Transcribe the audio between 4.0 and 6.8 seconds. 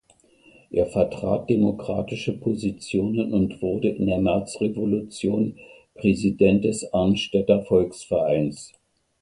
der Märzrevolution Präsident